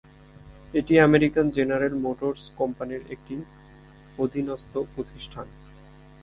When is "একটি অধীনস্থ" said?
3.09-4.73